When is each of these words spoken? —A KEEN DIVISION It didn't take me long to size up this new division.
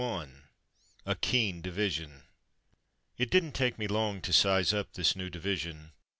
—A 1.05 1.13
KEEN 1.13 1.61
DIVISION 1.61 2.23
It 3.19 3.29
didn't 3.29 3.51
take 3.51 3.77
me 3.77 3.85
long 3.87 4.19
to 4.21 4.33
size 4.33 4.73
up 4.73 4.93
this 4.93 5.15
new 5.15 5.29
division. 5.29 5.91